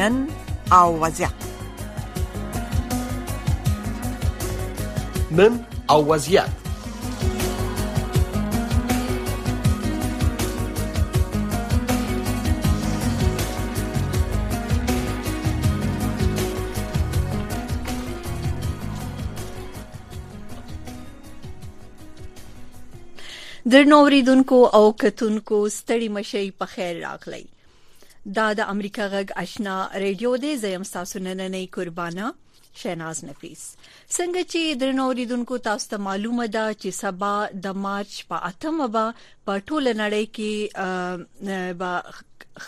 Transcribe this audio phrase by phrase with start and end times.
[0.00, 0.26] نن
[0.72, 1.28] او وزع
[5.30, 6.48] من او وزيات
[23.66, 27.44] درنو وريدونکو او کتونکو ستړي مشي په خیر راغلی
[28.26, 29.74] دا د امریکا غږ آشنا
[30.04, 32.26] ریډیو دی زیم تاسو نن نه قربانا
[32.80, 33.62] شیناز نفیس
[34.16, 37.32] څنګه چې درنو اوریدونکو تاسو ته معلومه ده چې سبا
[37.66, 39.04] د مارچ په اتمه با
[39.46, 40.52] په ټوله نړۍ کې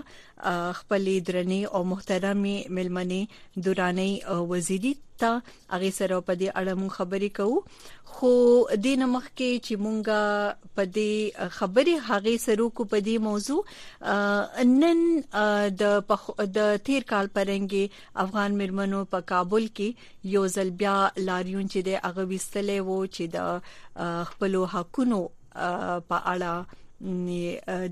[0.78, 3.20] خپلې درنې او محترمې ملمنې
[3.64, 5.40] دورانې وزیری ته
[5.72, 7.58] هغه سره په دې اړه مون خبرې کوو
[8.12, 8.30] خو
[8.84, 10.20] د نمخ کې چې مونږه
[10.78, 11.12] په دې
[11.56, 13.60] خبرې هغه سره کو په دې موضوع
[14.80, 15.00] نن
[15.80, 15.82] د
[16.58, 17.84] د تیر کال پرنګي
[18.26, 19.88] افغان مرمنو په کابل کې
[20.36, 20.96] یو ځل بیا
[21.30, 23.38] لاریون چې د هغه وستلې وو چې د
[24.34, 25.20] خپل حقونو
[26.08, 26.54] په اړه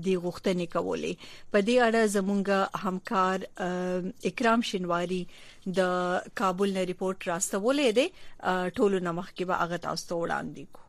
[0.05, 1.13] دی غوښتنې کولې
[1.51, 2.43] په دې اړه زمونږ
[2.85, 3.37] همکار
[4.29, 5.21] اکرام شینواری
[5.77, 5.79] د
[6.41, 8.05] کابل نه ریپورت راستولې ده
[8.77, 10.88] ټولو نمخ کې به هغه تاسو وړاندې کوو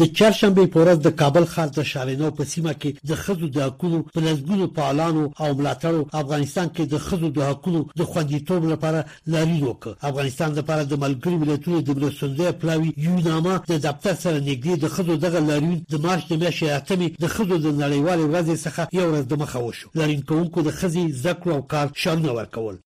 [0.00, 3.58] د چړشمبه په ورځ د کابل ښار د شارینو په سیمه کې د خزو د
[3.66, 9.00] حقوقو په لږونو فعالانو او ملاتړو افغانستان کې د خزو د حقوقو د خوندیتوب لپاره
[9.32, 14.74] لاري وکړ افغانستان لپاره د ملګری ملتونو د مرستندوی پلاوي یونامه د دفتر سره نږدې
[14.82, 18.82] د خزو دغه لاري د مارچ د میاشتې اتمې د خزو د نړیوال ورځ څخه
[18.98, 22.76] یو ورځ د مخه وشو لارین کوونکو د خزي ذکر او کار شامل ورکول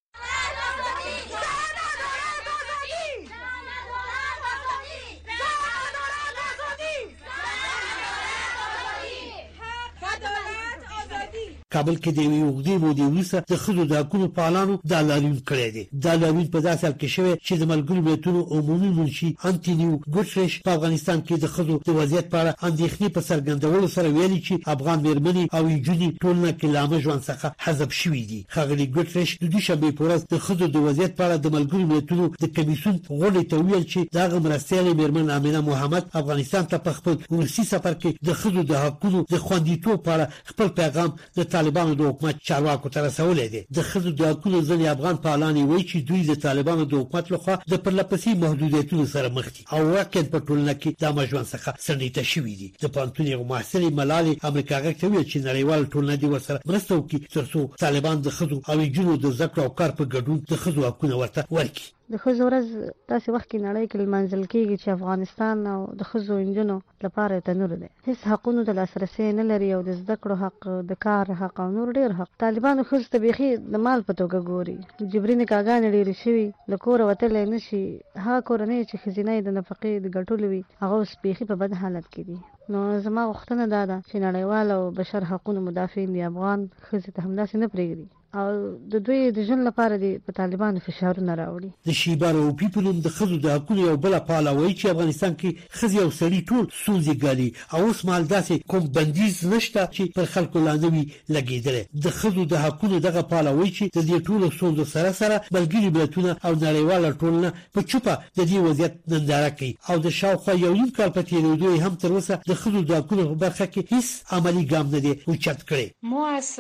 [11.75, 15.69] کابل کې د یوې وګړي مودې وروسته د خزو د حکومت پالانو د لاریون کړی
[15.75, 20.01] دی د لاریون په داسې حال کې شوی چې د ملګرو ملتونو عمومي منشي انټونیو
[20.15, 24.41] ګوتریش په افغانستان کې د خزو د وضعیت په اړه اندېښنې په څرګندولو سره ویلي
[24.47, 29.31] چې افغان مېرمنې او جونی ټولنه کې لامه ژوند څخه حذف شوې دي خغلی ګوتریش
[29.43, 32.95] د دوشنبه په ورځ د خزو د وضعیت په اړه د ملګرو ملتونو د کمیسون
[33.19, 37.95] غونډې ته ویل چې دا غمرستانه مېرمن امینه محمد افغانستان ته په خپل ورسي سفر
[38.01, 42.91] کې د خزو د حقوقو د خوندیتوب لپاره خپل پیغام د طالبانو د حکومت چارواکو
[42.95, 46.83] ته رسولې دي د خزو د حقوقو ځنې افغان پالانی وایي چې دوی د طالبانو
[46.89, 51.05] د حکومت لخوا د پرلپسې محدودیتونو سره مخ دي او واقعا په ټولنه کې د
[51.19, 55.39] مجوان څخه سنډیته شوې دي د پانتونی او محصلې ملالي امریکا غږ ته ویل چې
[55.51, 59.71] نړیوال ټولنه دې وسره مرسته وکړي ترڅو طالبان د خزو او جنو د زکر او
[59.79, 62.67] کار په ګډون د خزو حقوقونه ورته ورکړي د ښځو ورځ
[63.13, 67.73] داسې وخت کې نړۍ کې لمانځل کېږي چې افغانستان او د ښځو نجونو لپاره تنور
[67.83, 70.61] دی هیڅ حقونو ته لاسرسی نه لري او د زده کړو حق
[70.91, 74.39] د کار حق او نور ډېر حق طالبانو ښځو ته بیخي د مال په توګه
[74.51, 74.77] ګوري
[75.13, 77.83] جبري نکاحګانې ډېرې شوي له کوره وتلی نه شي
[78.25, 81.73] هغه کورنۍ چې ښځینه یې د نفقې د ګټلو وي هغه اوس بیخي په بد
[81.83, 82.37] حالت کې دي
[82.73, 87.21] نو زما غوښتنه دا ده چې نړیوال او بشر حقونو مدافعین د افغان ښځې ته
[87.27, 90.07] همداسې نه پرېږدي او د دوی د ژوند لپاره د
[90.41, 94.87] طالبانو فشارونه راوړي د شیبا او پیپلوم د خزو د حقوقو یو بل پالوي چې
[94.89, 99.89] افغانستان کې خزي او سړي ټول سوزي ګالي او اوس مال داسې کوم بندیز نشته
[99.95, 101.05] چې پر خلکو لاندې وي
[101.37, 105.91] لګیدل د خزو د حقوقو دغه پالوي چې د دې ټولو سوزو سره سره بلګری
[105.97, 110.73] بلتونه او نړیواله ټولنه په چوپه د دې وضعیت ننداره کوي او د شاوخوا یو
[110.75, 114.39] نیم کال په تیریدو هم تر اوسه د خزو د حقوقو په برخه کې هیڅ
[114.39, 116.55] عملی ګام نه دی اوچت کړی مو اس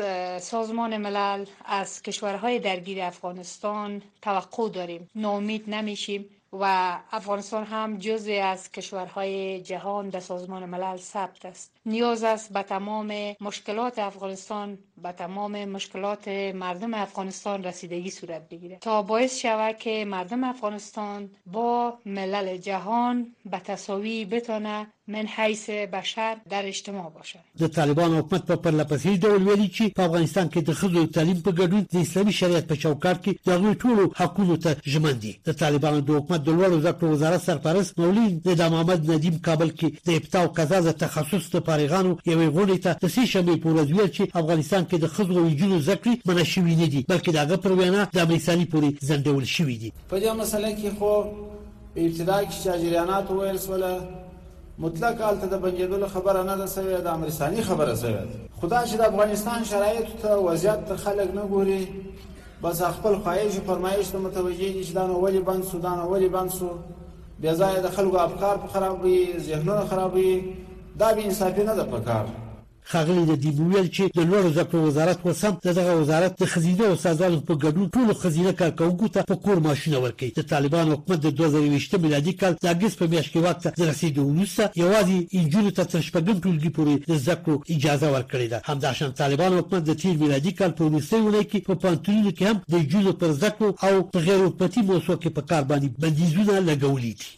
[0.50, 6.62] سازمان ملل از کشورهای درگیر افغانستان توقع داریم نامید نمیشیم و
[7.12, 13.14] افغانستان هم جزی از کشورهای جهان در سازمان ملل ثبت است نیاز است به تمام
[13.40, 20.44] مشکلات افغانستان به تمام مشکلات مردم افغانستان رسیدگی صورت بگیره تا باعث شود که مردم
[20.44, 28.12] افغانستان با ملل جهان به تصاوی بتانه من حیث بشر در اجتماع باشد د طالبان
[28.16, 31.96] حکومت په پرلپسې ډول ویلي چې په افغانستان کې د ښځو تعلیم په ګډون د
[32.06, 36.10] اسلامي شریعت په چوکاټ کې د هغوی ټولو حقوقو ته ژمن دي د طالبانو د
[36.18, 40.42] حکومت د لوړو زده کړو وزارت سرپرست مولوي ندا محمد ندیم کابل کې د ابتاع
[40.44, 44.10] او قضا د تخصص د فارغانو یوې غونډې ته د سې شنبې په ورځ ویل
[44.16, 47.38] چې افغانستان کې د ښځو او نجونو زده کړې منع شوي نه دي بلکې د
[47.44, 51.12] هغه پر وینا د امریکایي پورې ځنډول شوي دي په دې مسله کې خو
[51.94, 53.92] په ابتدا کې چې جریانات ویل سوله
[54.82, 58.18] مطلق حالت د بنګیدل خبره نه ده سوی د امرسانی خبره سوی
[58.60, 61.82] خدا چې د افغانستان شرایط ته وضعیت ته خلک نه ګوري
[62.62, 66.28] بس خپل خواهش او فرمایش ته متوجه دي چې دا نو ولی بند سودان ولی
[66.38, 66.68] بند سو
[67.40, 70.44] بیا ځای د خلکو افکار په خرابوي ذهنونه خرابوي
[71.00, 72.24] دا به انصافي نه ده په کار
[72.92, 76.84] خاغلی د دی ویل چې د لوړو زده کړو وزارت وسم دغه وزارت د خزینه
[76.86, 81.18] او استادانو په ګډون ټول خزینه کارکونکو ته په کور ماشينه ورکړي د طالبان حکومت
[81.22, 85.70] د 2020 میلادي کال د اگست په میاشت کې وخت د رسیدو وروسته یوازې انجونو
[85.76, 89.92] ته تر شپږم ټولګي پورې د زده کړو اجازه ورکړې ده همداشان طالبان حکومت د
[90.00, 93.50] تیر میلادي کال په وروستۍ اونۍ کې په پانتونونو کې هم د جوزو پر زده
[93.56, 97.32] کړو او په غیر حکومتي موسسو کې په کار باندې بندیزونه لګولې دي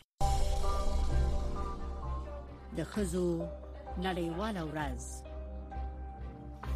[2.76, 3.30] د خزو
[4.08, 5.02] نړیواله ورځ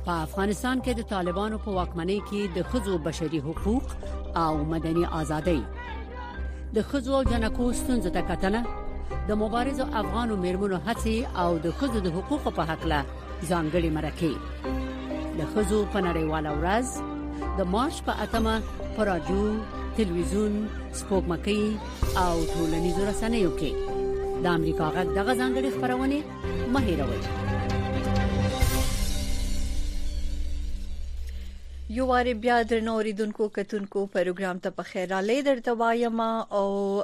[0.06, 3.85] په افغانستان کې د طالبانو په واکمنۍ کې د خزو بشري حقوق
[4.45, 5.61] او مدني ازادۍ
[6.77, 8.61] د خزو او جنکو ستونزې ته کتنه
[9.29, 13.01] د مبارزو افغانو میرمنو هڅې او د خزو د حقوقو په حق له
[13.51, 14.33] ځانګړي مرکه
[15.41, 16.89] د خزو په نړیواله ورځ
[17.59, 18.55] د مارچ په اتمه
[18.97, 19.45] پر رادیو
[19.97, 20.55] تلویزیون
[20.99, 21.62] سپوږمکۍ
[22.23, 27.23] او ټولنیزو رسنیو کې د امریکا غږ دغه ځانګړي خبرونه مهیروي
[31.96, 36.23] یو واره بیا درنو اوریدونکو کتونکو پروګرام ته په خیر را لې درته وایم
[36.61, 37.02] او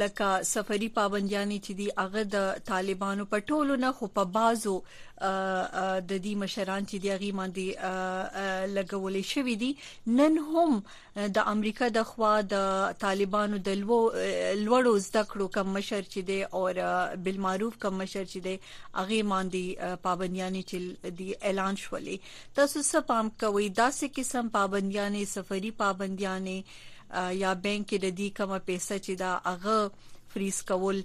[0.00, 2.36] لکه سفری پابندیانی چې دی هغه د
[2.70, 4.76] طالبانو په ټولو نه خو په بازو
[5.20, 7.66] د دې مشران چې دغه باندې
[8.76, 9.70] لګولې شوې دي
[10.18, 10.72] نن هم
[11.36, 12.56] د امریکا د خوا د
[13.04, 13.70] طالبانو د
[14.66, 16.60] لوړو زده کړو کم مشر چې دی او
[17.24, 18.54] بل معروف کم مشر چې دی
[18.98, 19.64] هغه باندې
[20.06, 20.78] پابندیانې چې
[21.18, 22.16] دی اعلان شولې
[22.56, 26.58] تاسو څه پام کوي دا څه قسم پابندیانې سفری پابندیانې
[27.42, 29.78] یا بانک د دې کومه پیسې چې دا هغه
[30.32, 30.98] فریز کول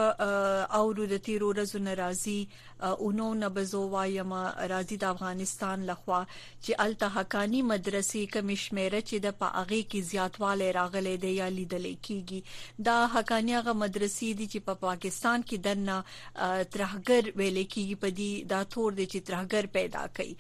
[0.79, 2.41] او د تیرو ورځو ناراضي
[2.87, 4.33] اونو نبزو وایم
[4.71, 6.19] راځي د افغانستان لخوا
[6.65, 12.97] چې التحقانی مدرسې کمشمیره چې د پاغه کې زیاتواله راغلي دی یا لیدل کیږي دا
[13.15, 18.99] حقانیغه مدرسې دي چې په پاکستان کې دنه ترهګر ویلې کیږي په دې دا تور
[19.01, 20.37] دي چې ترهګر پیدا کوي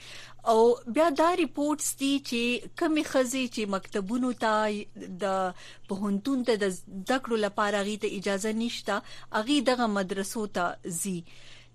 [0.52, 0.61] او
[0.96, 6.74] بیا دا ریپورتس دي چې کمی خزي چې مکتبونو ته د پهونتون ته د
[7.12, 9.02] ذکر لپاره غي ته اجازه نشته
[9.42, 11.18] اغي دغه مدرسو ته زی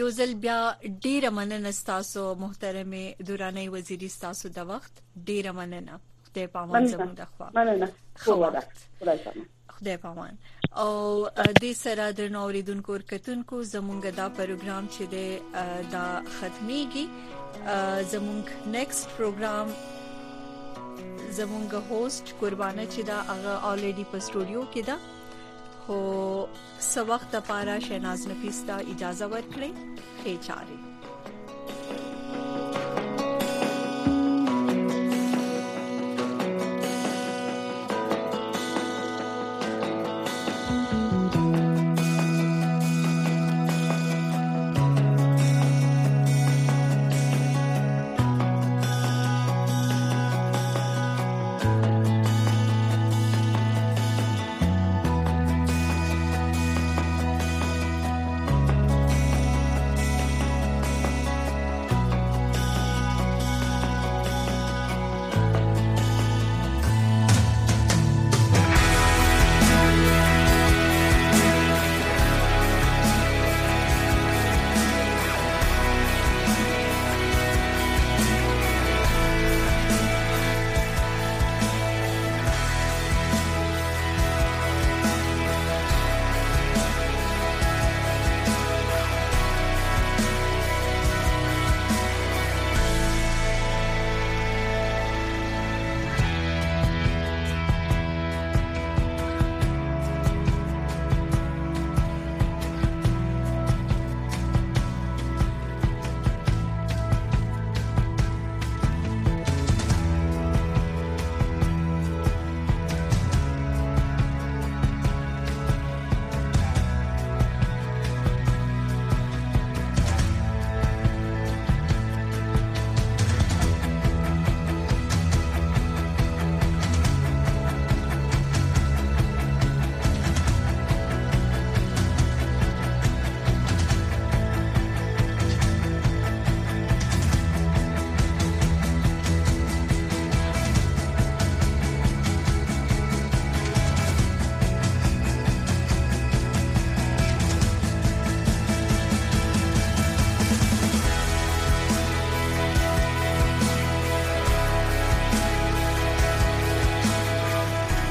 [0.01, 6.01] یو ځل بیا ډیره مننه تاسو محترمه دورانه وزیر تاسو د وخت ډیره مننه
[6.39, 7.91] د پامن زموږ د خوا مننه
[8.25, 9.43] خو وخت
[9.83, 10.37] خدای پامان
[10.79, 11.27] او
[11.61, 15.15] د سره درنو اوریدونکو ورکتونکو زمونږ دا پروګرام چې د
[15.95, 16.05] دا
[16.37, 17.05] ختميږي
[18.11, 18.43] زمونږ
[18.75, 19.67] نیکست پروګرام
[21.39, 24.95] زمونږ هوست قربانه چې دا هغه الریډي په سټوډیو کې ده
[25.85, 25.99] خو
[26.93, 29.69] سوخت لپاره شیناز نفیس ته اجازه ورکړي
[30.21, 30.82] خې چاره